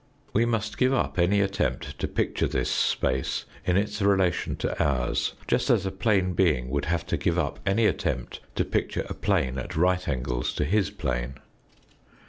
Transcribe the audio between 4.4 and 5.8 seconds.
to ours, just